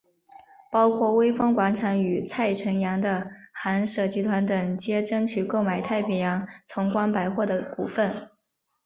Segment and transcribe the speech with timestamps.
[0.71, 8.11] 包括微风广场与蔡辰洋的寒舍集团等皆争取购买太平洋崇光百货的股份。